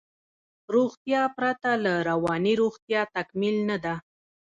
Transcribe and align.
روغتیا 0.75 1.23
پرته 1.37 1.69
له 1.83 1.93
روانی 2.09 2.53
روغتیا 2.61 3.01
تکمیل 3.15 3.55
نده 3.69 3.95